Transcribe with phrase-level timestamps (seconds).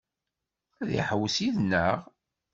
[0.81, 1.99] Ad iḥewwes yid-neɣ?